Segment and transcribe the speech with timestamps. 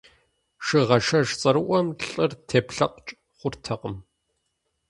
[0.65, 3.95] Шыгъажэш цӀэрыӀуэм лӀыр теплъэкъукӀ хъуртэкъым.